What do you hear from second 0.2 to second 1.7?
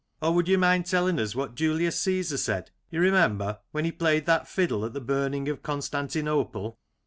would you mind telling us what